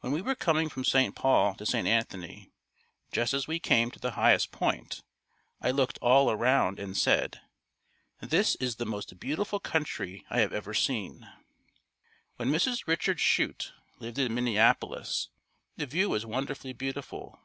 [0.00, 1.16] When we were coming from St.
[1.16, 1.88] Paul to St.
[1.88, 2.50] Anthony,
[3.12, 5.02] just as we came to the highest point,
[5.62, 7.40] I looked all around and said
[8.20, 11.32] "This is the most beautiful country I have ever seen."
[12.36, 12.86] Where Mrs.
[12.86, 15.30] Richard Chute lived in Minneapolis,
[15.78, 17.40] the view was wonderfully beautiful.